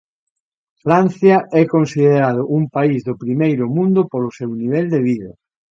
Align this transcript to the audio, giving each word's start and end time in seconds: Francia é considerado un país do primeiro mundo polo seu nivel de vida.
Francia 0.83 1.37
é 1.61 1.63
considerado 1.75 2.41
un 2.57 2.63
país 2.75 2.99
do 3.07 3.15
primeiro 3.23 3.65
mundo 3.77 3.99
polo 4.11 4.29
seu 4.37 4.49
nivel 4.61 4.85
de 4.93 4.99
vida. 5.09 5.31